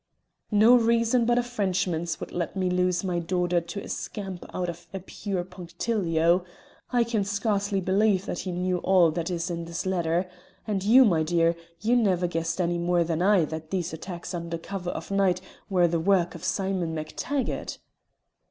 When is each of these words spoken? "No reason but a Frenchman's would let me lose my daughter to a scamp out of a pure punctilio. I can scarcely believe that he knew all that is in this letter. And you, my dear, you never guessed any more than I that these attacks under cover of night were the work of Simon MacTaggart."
"No 0.49 0.75
reason 0.77 1.25
but 1.25 1.37
a 1.37 1.43
Frenchman's 1.43 2.19
would 2.19 2.31
let 2.31 2.55
me 2.55 2.71
lose 2.71 3.03
my 3.03 3.19
daughter 3.19 3.61
to 3.61 3.83
a 3.83 3.87
scamp 3.87 4.43
out 4.51 4.67
of 4.67 4.87
a 4.95 4.99
pure 4.99 5.43
punctilio. 5.43 6.43
I 6.91 7.03
can 7.03 7.23
scarcely 7.23 7.81
believe 7.81 8.25
that 8.25 8.39
he 8.39 8.51
knew 8.51 8.79
all 8.79 9.11
that 9.11 9.29
is 9.29 9.51
in 9.51 9.65
this 9.65 9.85
letter. 9.85 10.27
And 10.65 10.83
you, 10.83 11.05
my 11.05 11.21
dear, 11.21 11.55
you 11.81 11.95
never 11.95 12.25
guessed 12.25 12.59
any 12.59 12.79
more 12.79 13.03
than 13.03 13.21
I 13.21 13.45
that 13.45 13.69
these 13.69 13.93
attacks 13.93 14.33
under 14.33 14.57
cover 14.57 14.89
of 14.89 15.11
night 15.11 15.39
were 15.69 15.87
the 15.87 15.99
work 15.99 16.33
of 16.33 16.43
Simon 16.43 16.95
MacTaggart." 16.95 17.77